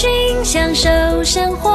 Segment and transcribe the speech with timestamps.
[0.00, 0.10] 君
[0.42, 0.88] 享受
[1.22, 1.70] 生活，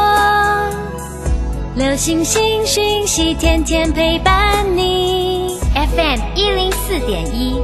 [1.75, 5.59] 流星星讯息，天天陪伴你。
[5.75, 7.61] FM 一零四点一，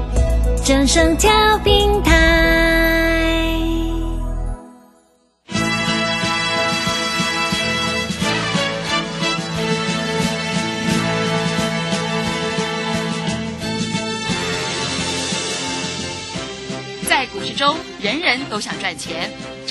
[0.64, 1.32] 正声调
[1.64, 3.58] 平台。
[17.10, 19.32] 在股市中，人人都想赚钱，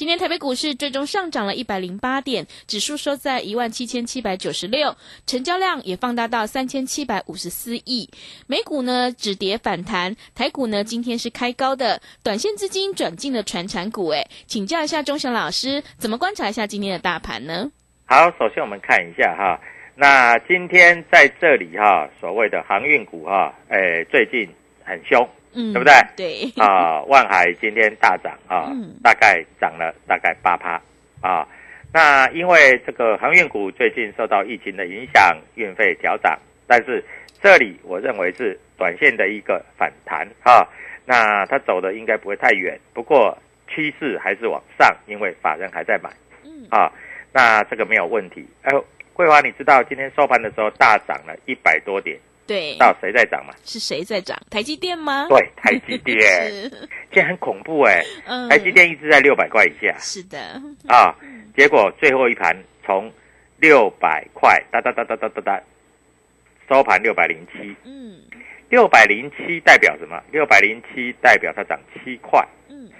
[0.00, 8.08] 今天台北股市最终上涨了一百零八点，指数收在一万七千七百九十六，成交量也放大到三千七百五十四亿。
[8.46, 14.08] 美股呢止跌反弹，台股呢今天是开高的，短线资金转进了传产股。
[14.08, 17.70] 哎，请教一下钟祥老师，怎么观察一下今天的大盘呢？
[18.06, 19.60] 好，首先我们看一下哈，
[19.94, 24.48] 那今天在这里哈，所谓的航运股哈，哎，最近
[24.82, 25.28] 很凶。
[25.52, 25.94] 嗯，对不对？
[26.16, 30.80] 对啊，万海今天大涨啊，嗯大概涨了大概八趴
[31.20, 31.46] 啊。
[31.92, 37.04] 那因为这个航运股最近受到疫情的影响，运费调涨，但是
[37.42, 40.66] 这里我认为是短线的一个反弹哈、
[41.04, 43.36] 那它走的应该不会太远，不过
[43.66, 46.10] 趋势还是往上，因为法人还在买
[46.44, 46.92] 嗯啊。
[47.32, 48.44] 那这个没有问题。
[48.62, 48.72] 哎，
[49.12, 52.18] 桂花，你知道今天收盘的时候大涨了一百多点，
[52.50, 53.54] 对知，道谁在涨嘛？
[53.64, 54.36] 是谁在涨？
[54.50, 55.26] 台积电吗？
[55.28, 56.18] 对，台积电。
[56.50, 60.38] 是，这很恐怖哎、嗯台积电一直在六百块以下是的，
[60.88, 61.14] 啊，
[61.56, 63.08] 结果最后一盘从
[63.58, 65.62] 六百块哒哒哒哒哒哒哒，
[66.68, 68.18] 收盘六百零七，嗯
[68.68, 70.20] 六百零七代表什么？
[70.32, 72.90] 六百零七代表它涨七块，嗯，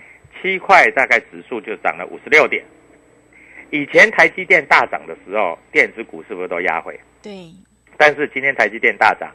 [0.41, 2.65] 七块大概指数就涨了五十六点。
[3.73, 6.99] 以前台积电大涨的时候，电子股是不是都压回？
[7.23, 7.53] 对，
[8.01, 9.31] 但是今天台积电大涨，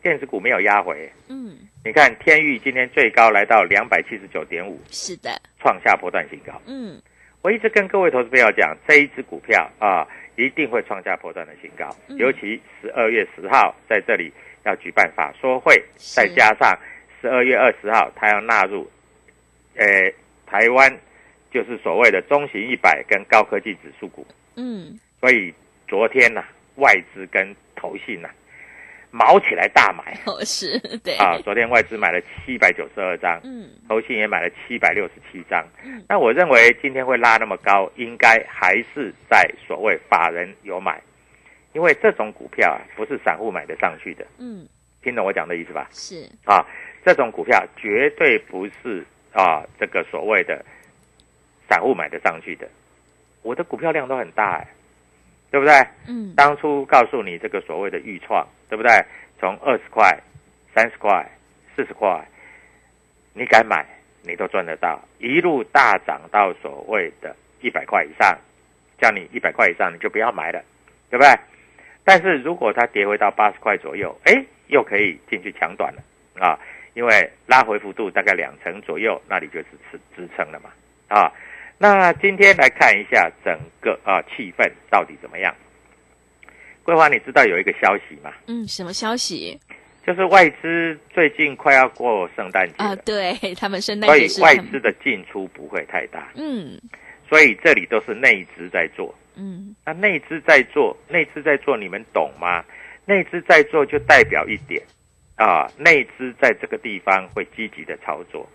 [0.00, 1.12] 电子股没有压回。
[1.28, 5.30] 嗯，你看天域今天最高来到两百七十九点五，是的，
[5.60, 6.58] 创下波段新高。
[6.66, 6.98] 嗯
[7.42, 11.94] 我一直跟各位投资朋友讲，这一只股票啊，一定会创下波段的新高。
[12.08, 14.32] 嗯尤其十二月十号在这里
[14.64, 16.74] 要举办法说会，再加上
[17.20, 18.90] 十二月二十号它要纳入，
[19.74, 19.86] 呃，
[20.46, 20.90] 台湾
[21.50, 24.26] 就是所谓的中型一百跟高科技指数股。
[24.56, 25.52] 嗯，所以
[25.86, 26.42] 昨天呐、
[26.76, 28.30] 外资跟投信呐、
[29.10, 31.36] 毛起来大买 哦是，对，啊！
[31.42, 36.00] 昨天外资买了七百九十二张，嗯投信也买了七百六十七张嗯。
[36.08, 41.02] 那我认为今天会拉那么高，应该还是在所谓法人有买，
[41.72, 44.64] 因为这种股票啊不是散户买得上去的，嗯，
[45.02, 45.88] 听懂我讲的意思吧？
[45.90, 46.64] 是，啊，
[47.04, 50.64] 这种股票绝对不是啊这个所谓的
[51.68, 52.68] 散户买得上去的。
[53.42, 54.68] 我的股票量都很大哎，
[55.52, 55.74] 对不对？
[56.08, 58.90] 嗯当初告诉你这个所谓的预创，对不对？
[59.38, 60.18] 从二十块、
[60.74, 61.30] 三十块、
[61.76, 62.26] 四十块，
[63.34, 63.84] 你敢买，
[64.22, 68.38] 你都赚得到，一路大涨到所谓的一百块以上，
[68.98, 70.64] 叫你一百块以上你就不要买了，
[71.10, 71.30] 对不对？
[72.02, 76.02] 但是如果它跌回到八十块左右，哎，又可以进去抢短了
[76.40, 76.58] 啊，
[76.94, 80.70] 因为拉回幅度大概两成左右，那里就是支支撑了嘛
[81.08, 81.30] 啊。
[81.82, 85.52] 那今天来看一下整个啊气氛到底怎么样？
[86.84, 88.32] 桂花，你知道有一个消息吗？
[88.46, 89.58] 嗯，什么消息
[90.06, 92.90] 就是外资最近快要过圣诞节啊？
[92.90, 96.80] 了，对他们圣诞所以外资的进出不会太大，嗯
[97.28, 99.12] 所以这里都是内资在做。
[99.34, 102.64] 嗯那内资在做，内资在做，你们懂吗？
[103.06, 104.80] 内资在做就代表一点
[105.34, 108.48] 啊，内资在这个地方会积极的操作。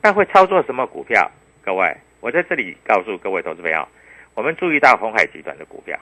[0.00, 1.30] 那会操作什么股票？
[1.62, 3.86] 各位，我在这里告诉各位投资朋友，
[4.32, 5.94] 我们注意到红海集团的股票，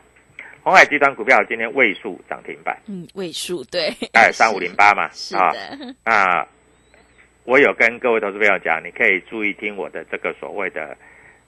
[0.62, 6.46] 红海集团股票今天位数涨停板，嗯，位数对，哎，三五零八嘛， 是啊，的，那
[7.42, 10.96] 我有跟各位投资朋友讲，你可以注意听我的这个所谓的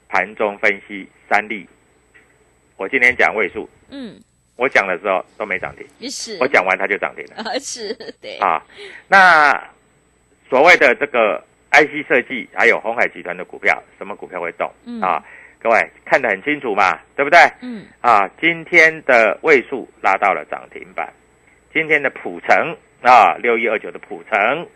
[0.09, 1.65] 盘中分析三例。
[2.75, 4.19] 我今天讲位数，嗯，
[4.57, 7.35] 我讲的时候都没涨停，是，我讲完它就涨停了。
[7.49, 8.61] 啊，是对，啊。
[9.07, 9.53] 那
[10.49, 11.41] 所谓的这个
[11.75, 15.23] IC 设计还有红海集团的股票，什么股票会动嗯啊？
[15.59, 17.39] 各位看得很清楚嘛，对不对？
[17.61, 21.11] 嗯，啊，今天的位数拉到了涨停板，
[21.73, 24.67] 今天的普成啊，六一二九的普成，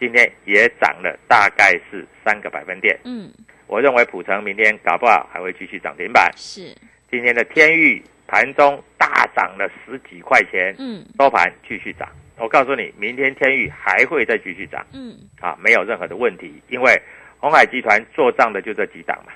[0.00, 2.98] 今天也涨了，大概是三个百分点。
[3.04, 3.30] 嗯，
[3.68, 6.30] 我认为普成明天搞不好还会继续涨停板。
[6.36, 6.74] 是，
[7.10, 12.08] 今天的天域盘中大涨了十几块钱，嗯收盘继续涨。
[12.42, 17.00] 我告诉你，明天天域还会再继续涨嗯，啊，没有任何的问题，因为
[17.38, 19.32] 红海集团做账的就这几档嘛，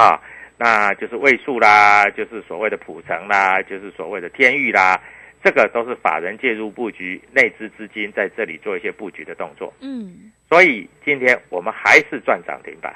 [0.00, 0.22] 啊，
[0.56, 4.96] 那就是位数啦，就是所谓的普成啦，就是所谓的天域啦，
[5.42, 9.74] 这个都是法人介入布局，内资资金在这里做一些布局的动作。
[9.80, 12.94] 嗯，所以今天我们还是赚涨停板。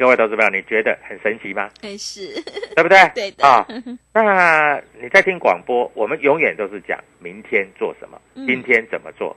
[0.00, 1.68] 各位投资朋友，你觉得很神奇吗？
[1.82, 2.32] 哎是，
[2.74, 2.96] 对不对？
[3.14, 3.66] 对的啊。
[4.14, 9.36] 那你在听广播，我们永远都是讲明天做什么，嗯今天怎么做。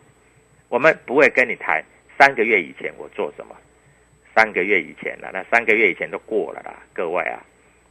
[0.69, 1.83] 我们不会跟你谈
[2.17, 3.53] 三个月以前我做什么，
[4.33, 7.43] 三个月以前了，那三个月以前都过了啦，各位啊，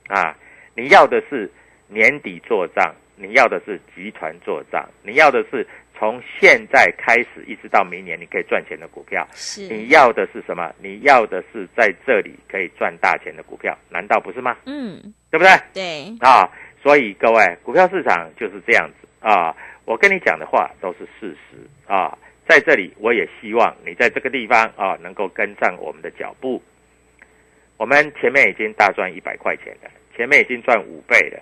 [0.09, 0.35] 啊，
[0.75, 1.51] 你要的是
[1.89, 5.67] 年底做账，你要的是集团做账，你要的是
[6.03, 9.25] 从现在开始一直到明年你可以赚钱的股票。
[9.35, 10.75] 是，你要的是什么？
[10.81, 14.57] 你要的是在这里可以赚大钱的股票，难道不是吗？
[14.67, 15.01] 嗯，
[15.31, 15.53] 对不对？
[15.73, 16.51] 对，啊，
[16.83, 19.55] 所以各位，股票市场就是这样子啊。
[19.85, 21.57] 我跟你讲的话都是事实
[21.87, 22.19] 啊。
[22.49, 26.61] 在这里，我也希望你在这个地方啊，能够跟上我们的脚步。
[27.77, 31.41] 我们前面已经大赚一百块钱了，前面已经赚五倍了，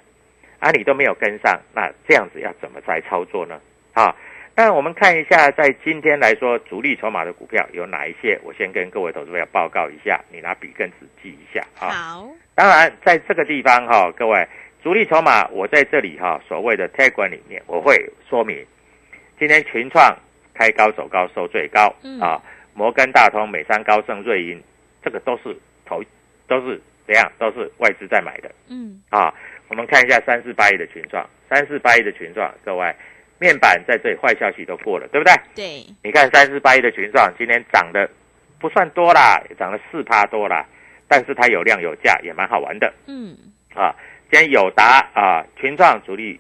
[0.59, 3.59] 啊，你都没有跟上，那这样子要怎么来操作呢？
[3.95, 4.15] 啊，
[4.57, 8.39] 那我们看一下，在今天来说，主力筹码的股票有哪一些？
[8.45, 11.89] 我先跟各位投资者报告一下，你拿笔跟纸记一下啊。
[11.89, 14.47] 好，当然，在这个地方哈、各位
[14.83, 17.97] 主力筹码，我在这里哈、所谓的 tag 管里面，我会
[18.29, 18.67] 说明，
[19.39, 20.15] 今天群创
[20.53, 22.43] 开高走高收最高、嗯啊，
[22.75, 24.63] 摩根大通、美商高盛、瑞银，
[25.03, 25.57] 这个都是
[25.87, 26.03] 投
[26.47, 29.33] 都是怎样，都是外资在买的嗯，啊。
[29.69, 32.93] 我们看一下三四八亿的群创，三四八亿的群创，各位
[33.41, 35.35] 面板在这里坏消息都过了，对不对？
[35.55, 38.09] 对，你看三四八亿的群创今天涨的
[38.61, 40.67] 不算多啦，涨了四趴多啦，
[41.09, 43.35] 但是它有量有价，也蛮好玩的嗯，
[43.75, 43.97] 啊。
[44.31, 46.39] 今天友达啊，群创主力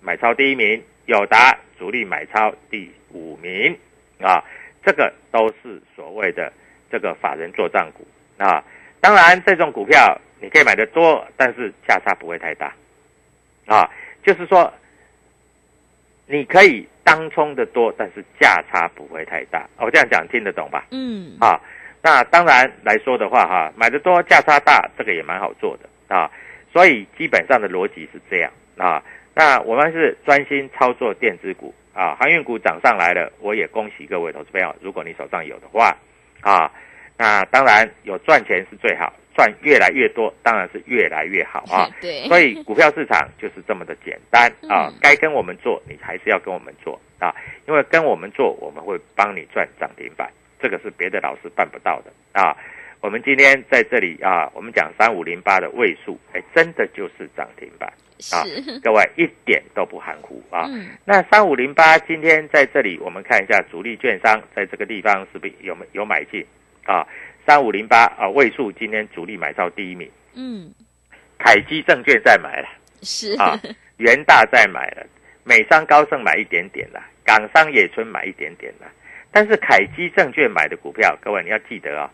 [0.00, 3.76] 买超第一名，友达主力买超第五名
[4.20, 4.42] 啊，
[4.84, 6.50] 这个都是所谓的
[6.90, 8.06] 这个法人做账股
[8.38, 8.64] 啊。
[9.00, 12.72] 当然，这种股票你可以买的多，但是价差不会太大
[13.66, 13.90] 啊。
[14.24, 14.72] 就是说，
[16.26, 19.68] 你可以当冲的多，但是价差不会太大。
[19.78, 20.86] 我、这样讲听得懂吧？
[20.90, 21.60] 嗯，啊，
[22.02, 26.30] 那当然来说的话，哈，买的多价差大，这个也蛮好做的啊。
[26.72, 29.02] 所以基本上的逻辑是这样啊。
[29.34, 35.96] 那我们是专心操作电子股啊，航运股涨上来了，我也恭喜各位投资朋友，如果你手上有的话
[36.40, 36.70] 啊，
[37.16, 41.88] 那当然有赚钱是最好，赚越来越多当然是越来越好啊。
[42.00, 47.34] 对， 所以股票市场就是这么的简单啊嗯，该跟我们做，你还是要跟我们做啊，
[47.68, 50.28] 因为跟我们做，我们会帮你赚涨停板，
[50.58, 52.56] 这个是别的老师办不到的啊。
[53.02, 57.92] 我们今天在这里啊，我们讲三五零八的位数，哎，真的就是涨停板
[58.32, 58.42] 啊，，
[58.82, 60.64] 各位一点都不含糊啊。
[60.68, 66.44] 嗯，那三五零八今天在这里，我们看一下主力券商在这个地方是不是有没有买进
[66.84, 67.06] 啊？
[67.46, 70.70] 三五零八啊，位数今天主力买到第一名，嗯，
[71.38, 72.68] 凯基证券在买了。
[73.02, 73.56] 是，啊，
[73.98, 75.06] 元大再买了，
[75.44, 78.90] 美商高盛买一点点了，港商野村买一点点了。
[79.30, 82.10] 但是凯基证券买的股票，各位你要记得啊、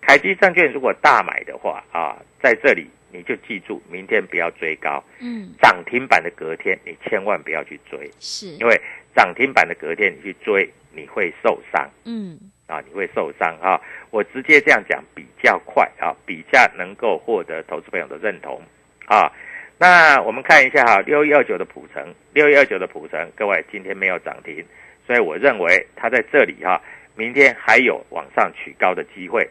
[0.00, 8.80] 凯基证券如果大买的话啊，在这里你就记住，明天不要追高，嗯，涨停板的隔天你千万不要去追，是，因为
[9.14, 11.88] 涨停板的隔天你去追，你会受伤。
[12.04, 12.38] 嗯，
[12.72, 13.78] 啊，你会受伤啊！
[14.10, 18.62] 我直接这样讲比较快啊，比较能够获得投资朋友的认同
[19.04, 19.30] 啊。
[19.76, 22.02] 那我们看一下哈，六一二九的普城，
[22.32, 24.64] 六一二九的普城，各位今天没有涨停，
[25.06, 26.80] 所以我认为它在这里哈、
[27.14, 29.46] 明天还有往上取高的机会。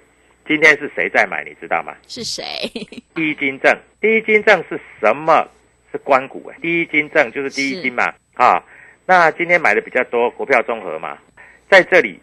[0.48, 1.96] 今天是谁在买，你知道吗？
[2.08, 2.44] 是谁？
[3.14, 5.48] 第一金证，第一金证是什么？
[5.92, 8.64] 是关谷哎，第一金证就是第一金嘛啊。
[9.06, 11.18] 那今天买的比较多，股票综合嘛，
[11.70, 12.18] 在这里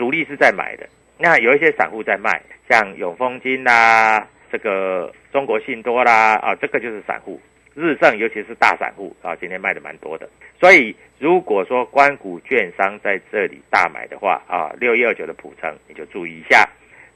[0.00, 0.88] 主力是在买的，
[1.18, 2.40] 那有一些散户在卖，
[2.70, 7.38] 像永丰金啦、这个中国信多啦啊，这个就是散户。
[7.74, 10.26] 日盛，尤其是大散户啊，今天卖的蛮多的。
[10.58, 16.66] 所以如果说关谷券商在这里大买的话啊，六一二九的普成你就注意一下。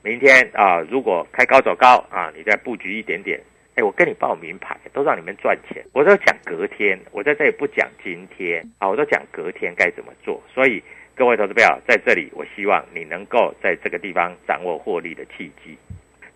[0.03, 3.41] 明天啊，如果开高走高啊，你再布局一点点。
[3.77, 5.83] 哎，我跟你报名牌，都让你们赚钱。
[5.95, 10.43] 我都讲隔天，我在这里不讲今天啊，我都讲隔天该怎么做。
[10.53, 10.83] 所以
[11.17, 15.79] 各位投资友在这里，我希望你能够在这个地方掌握获利的契机。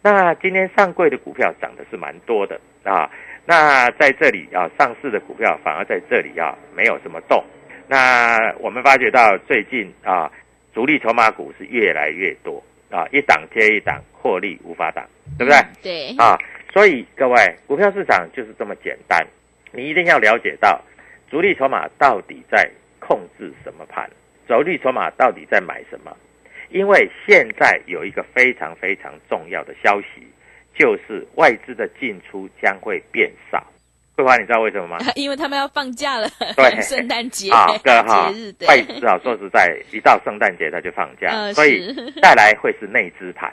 [0.00, 3.10] 那今天上柜的股票涨的是蛮多的啊。
[3.44, 7.42] 那在这里啊，上市的股票反而在这里啊没有什么动。
[7.88, 10.30] 那我们发觉到最近啊，
[10.72, 15.04] 主力筹码股是越来越多啊，一档接一档，获利无法挡，
[15.36, 15.58] 对不对？
[15.82, 16.16] 对。
[16.18, 16.38] 啊，
[16.72, 19.26] 所以各位，股票市场就是这么简单，
[19.72, 20.80] 你一定要了解到
[21.28, 22.70] 主力筹码到底在
[23.00, 24.08] 控制什么盘，
[24.48, 26.16] 主力筹码到底在买什么。
[26.70, 30.26] 因为现在有一个非常非常重要的消息。
[30.78, 33.66] 就是外资的进出将会变少，
[34.14, 34.98] 桂花，你知道为什么吗？
[35.16, 43.50] 因为他们要放假了，对， 圣诞节啊，个哈节日，外资啊，说实在，一到圣诞节他就放假，所以再 来会是内资盘，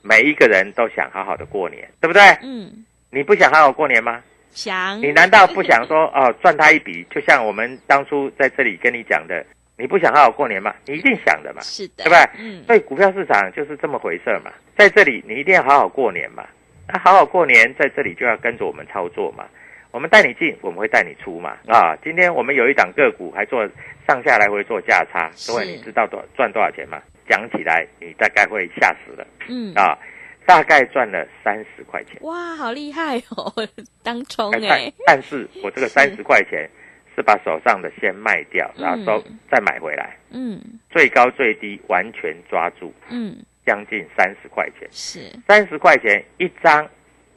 [0.00, 2.22] 每一个人都想好好的过年，对不对？
[2.42, 4.22] 嗯，你不想好好过年吗？
[4.48, 7.04] 想，你难道不想说哦赚他一笔？
[7.10, 9.44] 就像我们当初在这里跟你讲的。
[9.82, 10.72] 你不想好好过年吗？
[10.86, 12.18] 你一定想的嘛，是的，对不对？
[12.38, 14.52] 嗯，所以股票市场就是这么回事嘛。
[14.76, 16.46] 在这里，你一定要好好过年嘛。
[16.86, 19.44] 那好好过年，在这里就要跟着我们操作嘛。
[19.90, 21.56] 我们带你进，我们会带你出嘛。
[21.66, 23.68] 啊，今天我们有一档个股还做
[24.06, 27.02] 上下来回做价差，各位你知道多赚多少钱吗？
[27.28, 29.26] 讲起来你大概会吓死了。
[29.48, 29.98] 嗯啊，
[30.46, 32.18] 大概赚了三十块钱。
[32.20, 33.52] 哇，好厉害哦！
[34.04, 36.70] 当冲哎，但是我这个三十块钱。
[37.14, 40.16] 是把手上的先卖掉，然后收再买回来。
[40.30, 42.92] 嗯，最高最低完全抓住。
[43.10, 44.88] 嗯，将近三十块钱。
[44.90, 46.88] 是三十块钱一张，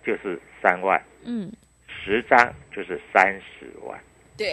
[0.05, 1.01] 就是三万。
[1.24, 1.51] 嗯，
[1.88, 4.00] 十张就是三十万。
[4.38, 4.48] 对，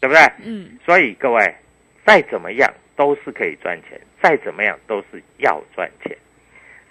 [0.00, 0.20] 对不对？
[0.44, 0.78] 嗯。
[0.84, 1.54] 所以各位，
[2.04, 6.16] 再怎么样都是可以赚钱，再怎么样都是要赚钱。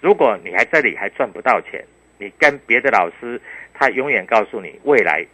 [0.00, 1.84] 如果你还这里还赚不到钱，
[2.18, 3.40] 你跟别的老师，
[3.74, 5.26] 他永远告诉你未来。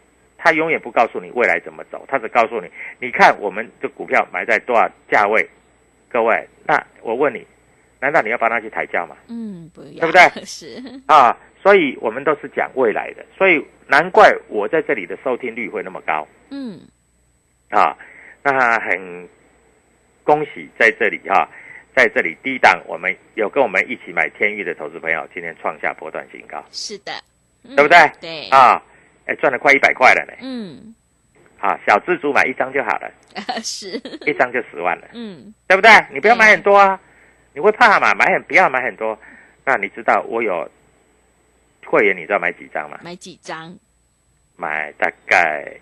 [0.45, 2.71] 他永远不告诉你未来怎么走，他只告诉你，
[3.01, 5.49] 你看我们的股票买在多少价位，
[6.07, 7.47] 各位，那我问你，
[7.99, 9.17] 难道你要帮他去抬价吗？
[9.29, 10.45] 嗯，不要，对不对？
[10.45, 16.29] 是啊，所以我们都是讲未来的，所以难怪我在这里的收听率会那么高。
[16.51, 16.79] 嗯，
[17.71, 17.97] 啊，
[18.43, 19.27] 那很
[20.25, 21.49] 恭喜在这里哈，
[21.97, 27.13] 在这里低档，我们有跟我们一起买天域的投资朋友，今天创下波段新高，是的，
[27.75, 27.97] 对不对？
[28.21, 28.83] 对啊。
[29.27, 30.33] 哎，赚了快一百块了呢。
[30.41, 30.95] 嗯，
[31.57, 33.11] 好，小资主买一张就好了。
[33.65, 33.89] 是，
[34.27, 35.09] 一张就十万了。
[35.15, 35.91] 嗯，对不对？
[36.13, 37.01] 你不要买很多啊，
[37.55, 38.13] 你会怕嘛？
[38.15, 39.19] 买很不要买很多。
[39.65, 40.71] 那你知道我有
[41.87, 43.01] 会员，你知道买几张吗？
[43.03, 43.75] 买几张？
[44.57, 45.75] 买大概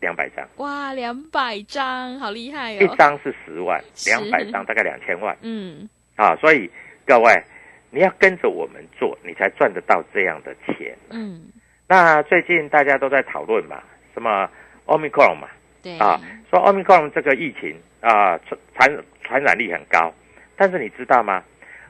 [0.00, 0.48] 两百张。
[0.56, 2.78] 哇，两百张，好厉害哦！
[2.80, 5.36] 一张是十万，两百张大概两千万。
[5.42, 6.70] 嗯，啊，所以
[7.06, 7.44] 各位，
[7.90, 10.96] 你要跟着我们做，你才赚得到这样的钱。
[11.10, 11.46] 嗯。
[11.88, 14.48] 那最近大家都在讨论嘛，什么
[14.84, 15.48] 奥密克戎嘛，
[15.82, 20.12] 对啊，说奥密克戎这个疫情啊传传传染力很高，
[20.54, 21.42] 但是你知道吗？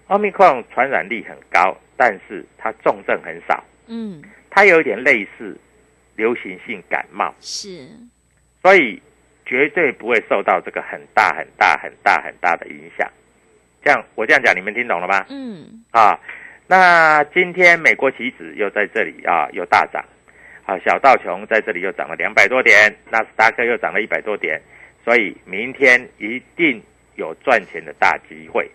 [0.07, 5.59] 奥密克戎传染力很高，但是它重症很少，嗯，它有一点类似
[6.15, 7.89] 流行性感冒，是，
[8.63, 9.03] 所以
[9.45, 13.11] 绝对不会受到这个很大很大很大很大的影响。
[13.83, 15.27] 这样我这样讲，你们听懂了吗？
[15.29, 16.17] 嗯，啊。
[16.71, 20.05] 那今天美国期指又在这里啊，又大涨，
[20.67, 24.61] 啊，小道琼在这里又涨了两百多点，纳斯达克又涨了一百多点，
[25.03, 26.83] 所以明天一定
[27.17, 28.71] 有赚钱的大机会。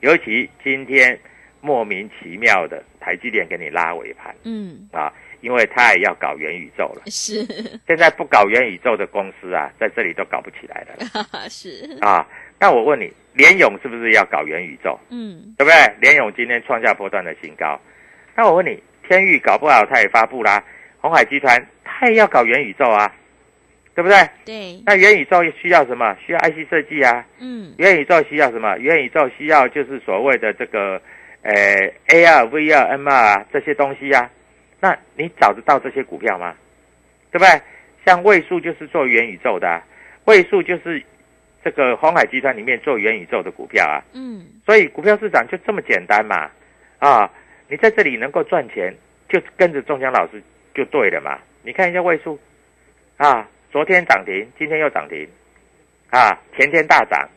[0.00, 1.16] 尤其今天
[1.60, 7.44] 莫名其妙的台积电给你拉尾盘，嗯，啊，因为他也要搞元宇宙了，是，
[7.86, 12.26] 现在不搞元宇宙的公司啊，在这里都搞不起来了， 是啊。
[12.58, 14.98] 那我问你，联勇是不是要搞元宇宙？
[15.10, 15.74] 嗯，对不对？
[16.00, 17.80] 联勇今天创下波段的新高。
[18.36, 20.62] 那我问你，天域搞不好他也发布啦，
[21.00, 23.10] 红海集团他也要搞元宇宙啊，
[23.94, 24.16] 对不对？
[24.44, 24.82] 对。
[24.84, 26.14] 那元宇宙需要什么？
[26.26, 27.24] 需要 IC 设计啊。
[27.38, 27.74] 嗯。
[27.78, 28.76] 元宇宙需要什么？
[28.76, 31.00] 元宇宙需要就是所谓的这个
[31.40, 31.54] 呃
[32.08, 34.30] AR、VR、MR 啊这些东西啊。
[34.80, 36.54] 那你找得到这些股票吗？
[37.30, 37.60] 对不对？
[38.04, 39.82] 像位数就是做元宇宙的，
[40.24, 41.02] 位数就是。
[41.62, 46.50] 这个红海集团里面做元宇宙的股票啊，嗯，所以股票市场就这么简单嘛，
[46.98, 47.30] 啊，
[47.68, 48.96] 你在这里能够赚钱，
[49.28, 50.42] 就跟着中江老师
[50.74, 51.38] 就对了嘛。
[51.62, 52.40] 你看一下位数，
[53.18, 55.28] 啊，昨天涨停，今天又涨停，
[56.08, 57.28] 啊，前天大涨，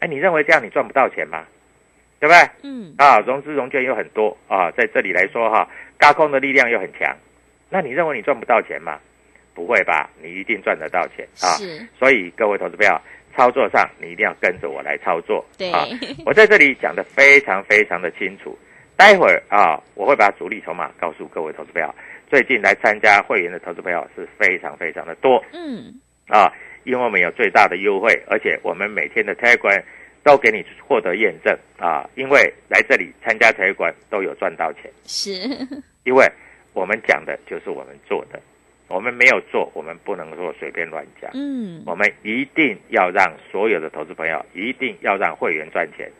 [0.00, 1.46] 哎，你认为这样你赚不到钱吗？
[2.22, 2.38] 对不对？
[2.62, 7.12] 嗯，啊，融资融券又很多啊，在这里来说哈，高空的力量又很强，
[7.68, 9.00] 那你认为你赚不到钱吗？
[9.52, 11.58] 不会吧，你一定赚得到钱啊！
[11.58, 13.02] 是，所以各位投资票，
[13.36, 15.44] 操作上你一定要跟着我来操作。
[15.58, 15.84] 对啊，
[16.24, 18.56] 我在这里讲的非常非常的清楚。
[18.96, 21.92] 待会儿啊，我会把主力筹码告诉各位投资票。
[22.30, 25.92] 最近来参加会员的投资票是非常非常的多嗯，
[26.28, 26.52] 啊，
[26.84, 29.82] 因为我们有最大的优惠，而且我们每天的 Telegram
[30.22, 35.32] 都给你获得验证啊，因为来这里参加 Telegram 都有赚到钱，是，
[36.04, 36.30] 因为
[36.72, 38.40] 我们讲的就是我们做的，
[38.88, 41.30] 我们没有做，我们不能说随便乱讲。
[41.34, 46.10] 嗯，我们一定要让所有的投资朋友，一定要让会员赚钱。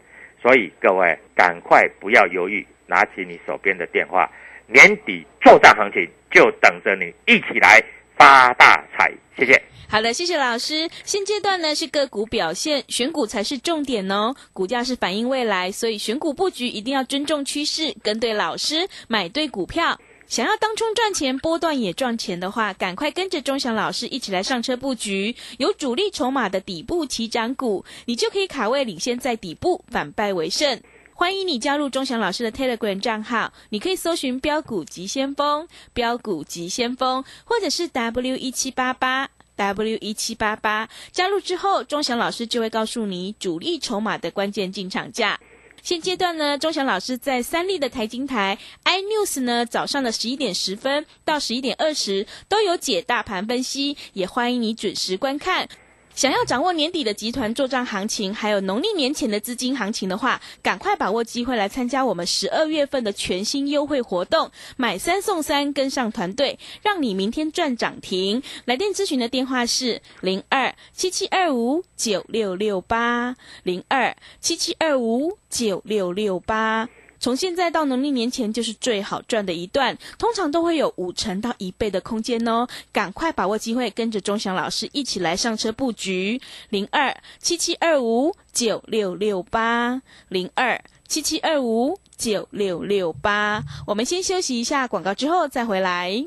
[0.40, 4.28] 所以各位赶快不要犹豫，拿起你手边的电话，
[4.66, 7.80] 年底做账行情就等着你一起来
[8.16, 9.12] 发大财。
[9.36, 9.62] 谢谢。
[9.88, 10.88] 好的，谢谢老师。
[11.04, 14.34] 现阶段呢是个股表现，选股才是重点哦。
[14.52, 20.00] 股价是反映未来，所以选股布局一定要尊重趋势，跟对老师，买对股票。
[20.26, 30.80] 想要当冲赚钱，波段也赚钱的话，赶快跟着钟祥老师一起来上车布局，有主力筹码的底部起涨股，你就可以卡位领先在底部，反败为胜。
[31.22, 39.30] 欢迎你加入钟祥老师的 Telegram 账号，你可以搜寻“标股急先锋”、“标股急先锋”，或者是 W 一七八八。
[39.54, 45.38] W 一七八八加入之后，钟祥老师就会告诉你主力筹码的关键进场价。
[45.80, 55.68] 现阶段呢，钟祥老师在三立的财经台 iNews 呢，早上的十一点十分到十一点二十都有解大盘分析，也欢迎你准时观看。
[56.14, 68.42] 想要掌握年底的集团做账行情，还有农历年前的资金行情的话，赶快把握机会来参加我们十二月份的全新优惠活动，买三送三，跟上团队，让你明天赚涨停。
[68.66, 76.88] 来电咨询的电话是零二七七二五九六六八零二七七二五九六六八。
[77.22, 82.66] 从现在到农历年前就是最好赚的一段，通常都会有五成到一倍的空间哦！
[82.90, 93.62] 赶快把握机会，跟着钟祥老师一起来上车布局零二七七二五九六六八零二七七二五九六六八。
[93.86, 96.26] 我们先休息一下广告，之后再回来。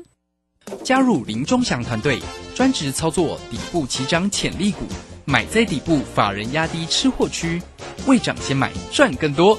[0.82, 2.18] 加入林钟祥团队，
[2.54, 4.86] 专职操作底部起涨潜力股，
[5.26, 7.60] 买在底部，法人压低吃货区，
[8.06, 9.58] 未涨先买赚更多。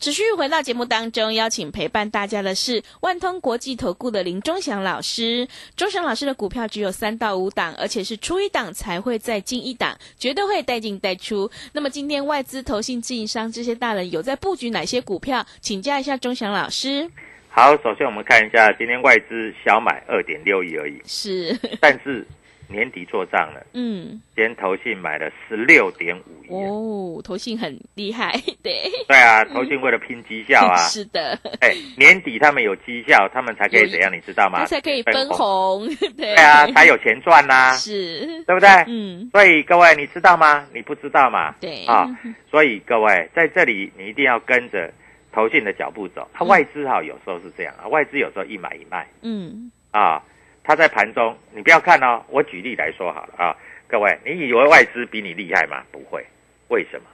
[0.00, 5.46] 持续回到节目当中，邀请陪伴大家的是万通国际投顾的林忠祥老师。
[5.76, 11.50] 忠祥老师的股票只有三到五档，而且是出一档才会再进一档，绝对会带进带出。
[11.74, 15.44] 那么今天外资、投信、自营商这些大人有在布局哪些股票？
[15.60, 17.06] 请教一下忠祥老师。
[17.50, 22.26] 好，首先我们看一下今天外资小买二点六亿而已，是，但是
[22.70, 26.48] 年底做账了，嗯，今天投信买了十六点五亿。
[26.54, 34.64] 哦，投信很厉害， 对，对啊，投信为了拼绩效啊， 是的，哎，年底他们有绩效，他们才可以怎样，你知道吗？
[34.66, 38.68] 才可以分红， 对，对啊，才有钱赚呐、是，对不对？
[38.86, 40.66] 嗯，所以各位，你知道吗？
[40.72, 41.54] 你不知道嘛？
[41.60, 42.06] 对，啊，
[42.50, 44.92] 所以各位在这里，你一定要跟着
[45.32, 46.28] 投信的脚步走。
[46.32, 49.06] 啊，外资哈有时候是这样啊，外资有时候一买一卖。
[49.22, 50.22] 嗯，啊，
[50.62, 52.22] 他在盘中，你不要看哦。
[52.28, 53.56] 我举例来说好了啊，
[53.88, 55.82] 各位，你以为外资比你厉害吗？
[55.90, 56.24] 不会，
[56.68, 57.06] 为什么？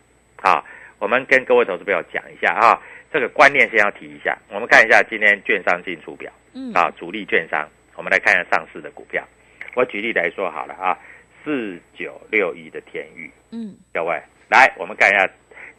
[0.42, 0.64] 啊，
[0.98, 2.80] 我们跟各位投资朋友讲一下啊，
[3.12, 4.36] 这个观念先要提一下。
[4.50, 9.26] 我们看一下今天券商进出表嗯，啊，主力券商，我们来看一下上市的股票。
[9.74, 10.98] 我举例来说好了啊，
[11.44, 15.28] 四九六一的天域，嗯，各位来，我们看一下，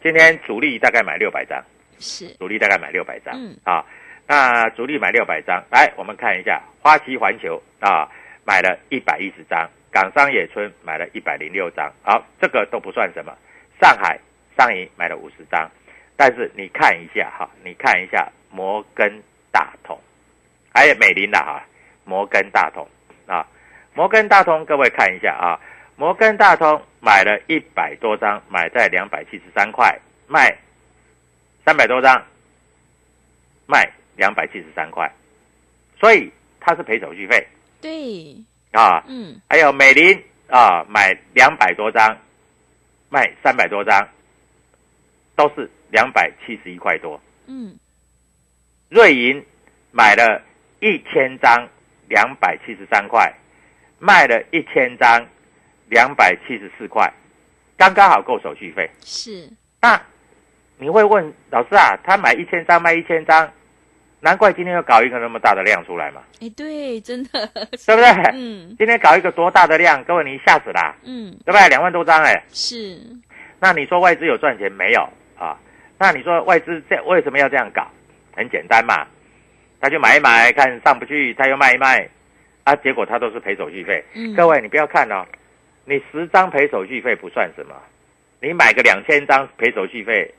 [0.02, 1.62] 今天主力大概买六百张，
[1.98, 3.84] 是，主力大概买六百张，嗯啊，
[4.28, 8.06] 那主力买六百张，来，我们看一下花旗环球啊，
[8.44, 13.34] 买了一百一十张，港商野村买了一百零六张，好，这个都不算什么，
[13.80, 14.20] 上海
[14.54, 15.70] 上银买了五十张，
[16.14, 19.98] 但是你看一下哈，你看一下摩根大通，
[20.74, 21.64] 还有美林的哈，
[22.04, 22.86] 摩根大通。
[23.26, 23.46] 啊，
[23.94, 25.60] 摩根大通，各位看一下啊，
[25.96, 30.54] 摩根大通买了一百多张，买在两百七十三块，卖
[31.64, 32.24] 三百多张，
[33.66, 35.10] 卖两百七十三块，
[35.98, 37.46] 所以它是赔手续费。
[37.80, 38.36] 对，
[38.72, 39.02] 啊。
[39.06, 42.18] 嗯，还有美林啊，买两百多张，
[43.08, 44.06] 卖三百多张，
[45.36, 47.20] 都是两百七十一块多。
[47.46, 47.78] 嗯，
[48.88, 49.42] 瑞银
[49.92, 50.42] 买了
[50.80, 51.68] 一千张，
[52.08, 53.32] 两百七十三块，
[54.00, 55.24] 卖了一千张，
[55.88, 57.10] 两百七十四块，
[57.76, 58.90] 刚刚好够手续费。
[59.00, 59.48] 是，
[59.80, 60.00] 那
[60.76, 63.50] 你会问老师啊，他买一千张卖一千张，
[64.20, 67.46] 难怪今天又搞一个那么大的量出来嘛，哎，对，真的，
[67.86, 68.10] 对不对？
[68.34, 68.74] 嗯。
[68.76, 71.68] 今天搞一个多大的量，各位你吓死啦，嗯，对不对？
[71.68, 73.00] 两万多张哎、是，
[73.60, 75.08] 那你说外资有赚钱没有？
[75.38, 75.56] 啊？
[75.98, 77.86] 那你说外资这为什么要这样搞？
[78.34, 79.06] 很简单嘛，
[79.80, 82.08] 他就买一买，看上不去他又卖一卖，
[82.64, 84.04] 啊，结果他都是赔手续费。
[84.14, 85.24] 嗯，各位你不要看哦，
[85.84, 87.74] 你十张赔手续费不算什么，
[88.40, 90.32] 你买个两千张赔手续费，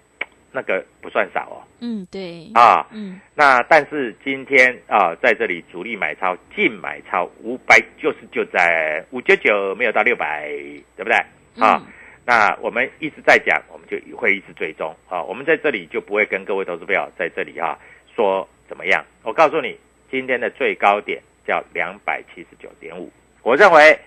[0.51, 2.87] 那个不算少哦嗯，对，啊。
[2.91, 10.47] 嗯，那但是今天啊，在这里主力买超净买超五百，九十九在五九九，没有到六百，
[10.95, 11.15] 对不对？
[11.59, 11.85] 啊，嗯
[12.25, 15.23] 那我们一直在讲，我们就会一直追踪啊。
[15.23, 17.75] 我们在这里就不会跟各位投资朋友在这里啊、
[18.15, 19.03] 说怎么样。
[19.23, 19.75] 我告诉你，
[20.11, 23.99] 今天的最高点叫两百七十九点五，我认为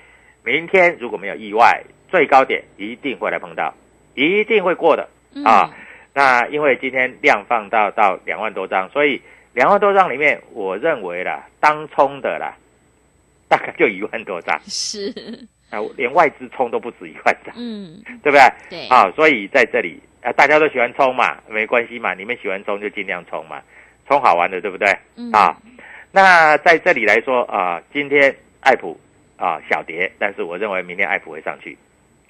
[0.44, 3.74] 明天如果没有意外，最高点一定会来碰到，
[4.14, 5.08] 一定会过的。
[5.34, 5.74] 嗯啊，
[6.14, 9.20] 那因为今天量放到到两万多张，所以
[9.54, 12.56] 两万多张里面，我认为啦，当冲的啦，
[13.48, 15.08] 大概就一万多张是，
[15.70, 18.40] 啊，连外资冲都不止一万张，嗯，对不对？
[18.68, 23.62] 对，啊，所以在这里啊，大家都喜欢冲嘛，没关系嘛，你们喜欢冲就尽量冲嘛，
[24.06, 24.94] 冲好玩的，对不对？
[25.16, 25.56] 嗯啊，
[26.10, 28.98] 那在这里来说啊，今天艾普
[29.36, 31.76] 啊小跌，但是我认为明天艾普会上去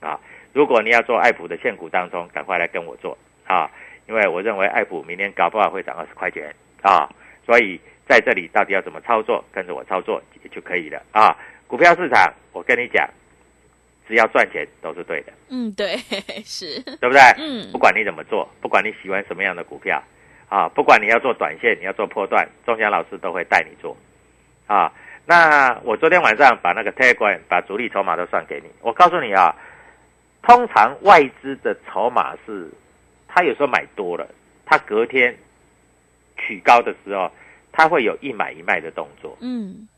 [0.01, 0.19] 啊。
[0.53, 3.17] 如果你要做艾普的现股当中，赶快来跟我做
[3.53, 3.71] 啊，
[4.09, 7.07] 因为我认为爱普明天搞不好会涨二十块钱啊，
[7.45, 11.37] 所以在这里到底要怎么操作，跟着我操作就可以了啊。
[11.67, 13.07] 股票市场，我跟你讲，
[14.09, 15.97] 只要赚钱都是对的，嗯，对，
[16.45, 17.21] 是，对不对？
[17.39, 20.03] 嗯不管你怎么做，不管你喜欢什么样的股票，
[20.49, 23.97] 啊，不管你要做短线，你要做波段，钟祥老师都会带你做，
[24.67, 24.93] 啊。
[25.25, 29.55] 那我昨天晚上把那个 Telegram 把主力筹码都算给你，我告诉你啊，
[30.43, 32.69] 通常外资的筹码是，
[33.35, 34.29] 他有时候买多了，
[34.67, 35.35] 他隔天
[36.37, 37.31] 取高的时候，
[37.73, 39.89] 他会有一买一卖的动作，嗯，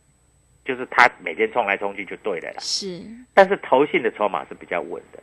[0.64, 2.57] 就是他每天冲来冲去就对了啦。
[2.61, 3.03] 是，
[3.35, 5.20] 但是投信的筹码是比较稳的，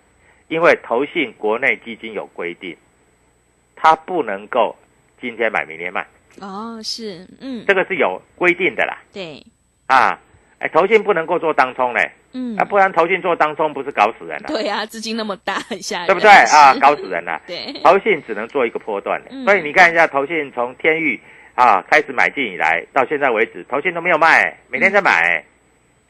[0.50, 2.76] 因为投信国内基金有规定，
[3.78, 4.76] 他不能够
[5.21, 6.06] 今天买明天卖，
[6.41, 8.97] 哦，是，嗯，这个是有规定的啦。
[9.13, 9.41] 对，
[9.88, 10.19] 啊，
[10.60, 16.74] 哎，投信不能够做当冲嘞，嗯啊，，不然投信做当冲不是搞死人了，对呀，资金那么大，很吓人，对不对啊？
[16.80, 17.41] 搞死人了。
[17.48, 21.20] 对，投信只能做一个波段所以你看一下投信从天域
[21.56, 25.44] 啊开始买进以来，到现在为止，投信都没有卖，每天在买，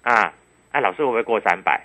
[0.03, 0.31] 啊，
[0.71, 1.81] 哎，老师会不会过三百？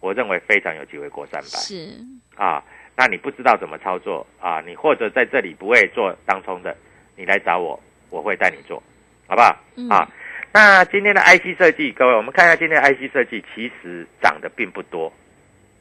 [0.00, 1.48] 我认为非常有机会过三百。
[1.48, 1.98] 是，
[2.36, 2.62] 啊，
[2.94, 6.76] 那你不知道怎么操作啊，你或者在这里不会做当冲的，
[7.16, 7.78] 你来找我，
[8.10, 8.80] 我会带你做，
[9.26, 9.56] 好不好？
[9.76, 10.08] 嗯啊，
[10.56, 15.12] 那今天的 IC 设计，各位，我们看一下今天的 IC 设计，其实涨的并不多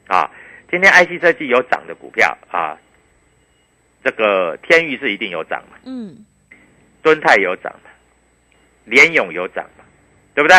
[0.06, 0.30] 啊。
[0.70, 2.78] 今天 IC 设计有涨的股票啊，
[4.04, 6.26] 这个天域是一定有涨嘛，嗯，
[7.02, 7.90] 敦泰有涨嘛，
[8.84, 9.86] 联勇有涨嘛，
[10.34, 10.58] 对不对？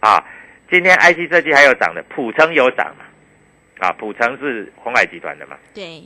[0.00, 0.22] 啊，
[0.70, 3.06] 今天 IC 设计还有涨的，普成有涨嘛，
[3.78, 6.02] 啊，普成是红海集团的嘛，对，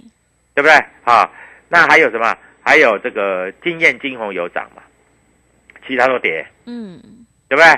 [0.54, 0.72] 对不对？
[1.02, 1.28] 啊，
[1.68, 2.38] 那还有什么？
[2.62, 4.82] 还有这个金燕金红有涨嘛，
[5.88, 7.02] 其他都跌，嗯，
[7.52, 7.68] 对不对？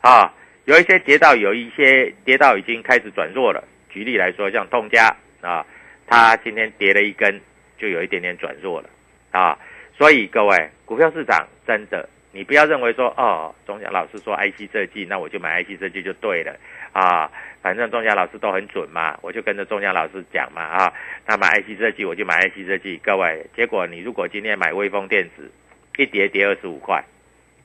[0.00, 0.32] 啊，
[0.64, 3.62] 有一些跌到，有一些跌到已经开始转弱了。
[3.90, 5.66] 举例来说，像通家啊，
[6.06, 7.38] 它今天跌了一根，
[7.76, 8.88] 就有一点点转弱了
[9.32, 9.58] 啊。
[9.98, 16.56] 所以各位，股票市场真的，你不要认为说哦，钟祥老师说 IC 设计，那我就买 IC 设计就对了
[16.92, 17.30] 啊。
[17.60, 20.90] 反正钟祥老师都很准嘛，我就跟着钟祥老师讲嘛啊。
[21.26, 25.52] 那买 IC 设计我就买 IC 设计，各位，结果你如果今天买微风电子，
[25.98, 27.04] 一跌跌二十五块，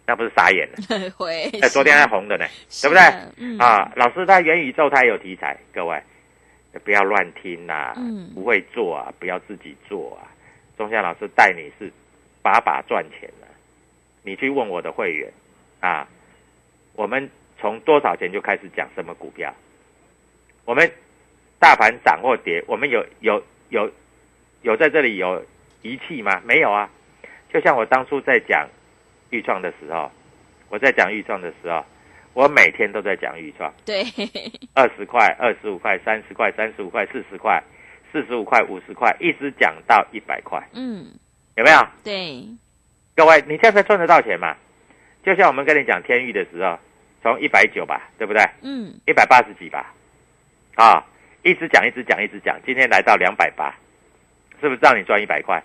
[0.06, 1.10] 那不是傻眼了？
[1.16, 2.46] 会，哎，昨天还红的呢，
[2.82, 3.02] 对不对？
[3.38, 6.02] 嗯，啊，老师他元宇宙他也有题材，各位
[6.84, 10.28] 不要乱听呐、嗯不会做啊，不要自己做啊。
[10.78, 11.92] 钟祥老师带你是
[12.42, 13.48] 把把赚钱的，
[14.24, 15.32] 你去问我的会员
[15.80, 16.08] 啊，
[16.96, 19.54] 我们从多少钱就开始讲什么股票，
[20.66, 20.92] 我们
[21.60, 23.90] 大盘涨或跌，我们有有有
[24.64, 25.46] 有在这里有
[25.84, 26.42] 仪器吗？
[26.44, 26.90] 没有啊。
[27.54, 28.68] 就像我当初在讲
[29.32, 30.12] 预创的时候，
[30.70, 31.84] 我在讲预创的时候，
[32.34, 34.04] 我每天都在讲预创，对，
[34.76, 37.62] 二十块、二十五块、三十块、三十五块、四十块、
[38.12, 41.08] 四十五块、五十块，一直讲到一百块，嗯，
[41.56, 41.88] 有没有？
[42.04, 42.46] 对，
[43.16, 44.56] 各位，你这样才赚得到钱嘛？
[45.24, 46.80] 就像我们跟你讲天域的时候，
[47.22, 48.42] 从一百九吧，对不对？
[48.62, 49.94] 嗯，一百八十几吧，
[50.76, 51.06] 啊，
[51.44, 53.76] 一直讲，一直讲，一直讲，今天来到两百八，
[54.60, 55.62] 是不是让你赚一百块？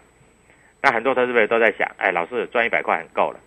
[0.82, 3.40] 那很多投资者都在想，哎，老师赚一百块很够了。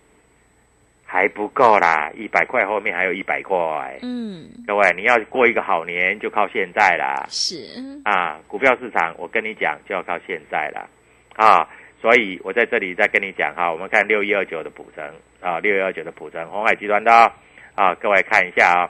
[1.20, 3.58] 还不够啦，一百块后面还有一百块。
[4.02, 7.26] 嗯，各位，你要过一个好年，就靠现在啦。
[7.28, 7.58] 是，
[8.06, 10.90] 啊，股票市场，我跟你讲，就要靠现在了
[11.36, 11.68] 啊。
[12.02, 15.04] 所以我在这里再跟你讲哈，我们看六一二九的普成
[15.42, 17.30] 啊，六一二九的普成，红海集团的哦
[17.76, 18.88] 啊，各位看一下啊，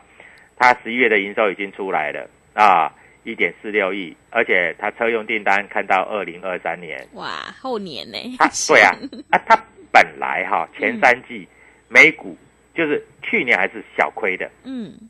[0.56, 7.28] 它十一月的营收已经出来了啊，一点四六亿，而且它车用订单看到二零二三年，哇，
[7.60, 8.20] 后年呢？
[8.38, 8.94] 它对啊，
[9.34, 9.60] 啊，它
[9.92, 11.48] 本来哈前三季
[11.90, 12.38] 美股
[12.74, 15.10] 就是去年还是小亏的，嗯，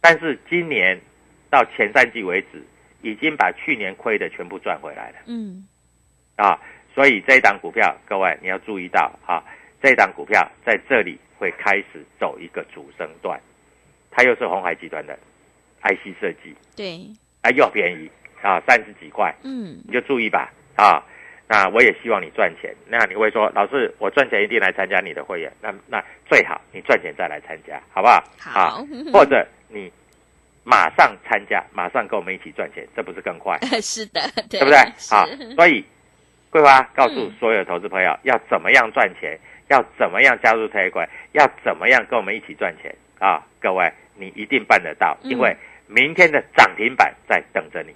[0.00, 1.00] 但是今年
[1.48, 2.62] 到前三季为止，
[3.00, 5.16] 已经把去年亏的全部赚回来了。
[5.26, 5.66] 嗯，
[6.36, 6.60] 啊。
[6.94, 9.42] 所以这一档股票，各位你要注意到啊，
[9.80, 13.40] 这一档股票在这里会开始走一个主升段，
[14.10, 15.18] 它又是红海集团的
[15.84, 17.08] IC 设计，对，
[17.40, 18.10] 啊又便宜
[18.42, 21.02] 啊，三十几块，嗯，你就注意吧啊。
[21.52, 22.74] 那我也希望你赚钱。
[22.88, 25.52] 那你会说，老师，我赚钱一定来参加你的会员。
[25.60, 28.24] 那那最好你赚钱再来参加，好不好？
[28.38, 29.92] 好啊， 或者你
[30.64, 33.58] 马上参加，马上跟我们一起赚钱，这不是更快？
[33.82, 34.78] 是的，对对不对？
[34.96, 35.84] 是好， 所以
[36.48, 39.38] 桂花告诉嗯所有投资朋友，要怎么样赚钱，
[39.68, 43.44] 要怎么样加入特管，要怎么样跟我们一起赚钱啊！
[43.60, 45.54] 各位，你一定办得到，嗯因为
[45.86, 47.94] 明天的涨停板在等着你。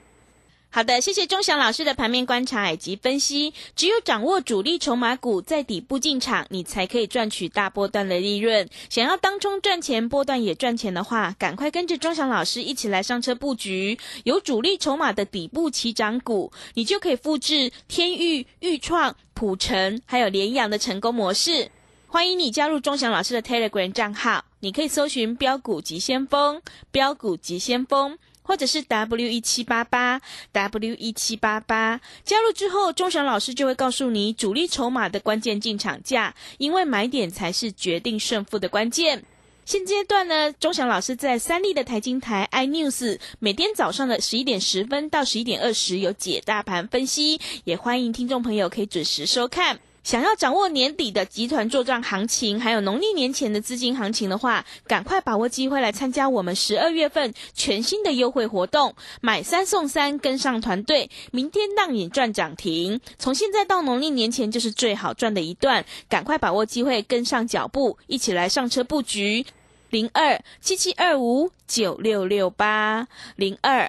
[0.76, 3.54] 好的，谢谢钟祥老师的盘面观察以及分析。
[3.74, 8.68] 只有掌握主力筹码股在底部进场，你才可以赚取大波段的利润。
[8.90, 21.70] 想要当中赚钱，波段也赚钱的话，赶快跟着钟祥老师一起来上车布局有主力筹码的底部起涨股，你就可以复制天域、豫创、普成还有联阳的成功模式。
[22.08, 28.18] 欢迎你加入钟祥老师的 Telegram 账号，你可以搜寻“标股急先锋”、“标股急先锋”。
[28.48, 30.20] 或者是 W 一七八八
[30.52, 39.24] W 一七八八，加入之后，钟祥老师就会告诉你主力筹码的关键进场价，因为买点才是决定胜负的关键。
[39.64, 49.80] 现阶段呢，钟祥老师在三立的财经台 iNews 每天早上的十一点十分到十一点二十有解大盘分析，也欢迎听众朋友可以准时收看。
[50.06, 63.00] 想要掌握年底的集团做账行情，还有农历年前的资金行情的话，赶快把握机会来参加我们十二月份全新的优惠活动，买三送三，跟上团队，明天让你赚涨停。
[63.18, 69.44] 从现在到农历年前就是最好赚的一段，赶快把握机会，跟上脚步，一起来上车布局。
[69.90, 73.88] 零二七七二五九六六八零二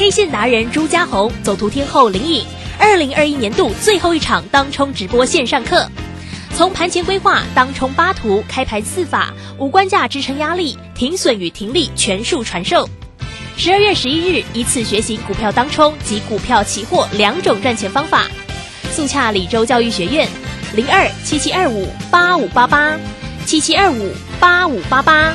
[0.00, 2.42] K 线达人朱家红，走图天后林颖，
[2.78, 5.86] 二零二一年度最后一场当冲直播线上课，
[6.56, 12.88] 从盘前规划、当冲八图、开盘四法、无关价支撑压力、停损与停利全数传授。
[13.58, 18.26] 十二月十一日，一次学习股票当冲及股票期货两种赚钱方法。
[18.90, 20.26] 速洽李州教育学院，
[20.74, 22.96] 零二七七二五八五八八
[23.44, 24.10] 七七二五
[24.40, 25.34] 八五八八。